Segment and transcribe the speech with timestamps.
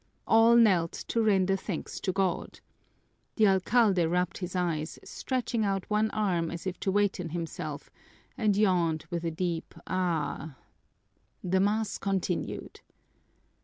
[0.25, 2.59] All knelt to render thanks to God.
[3.35, 7.91] The alcalde rubbed his eyes, stretched out one arm as if to waken himself,
[8.35, 10.55] and yawned with a deep aah.
[11.43, 12.79] The mass continued.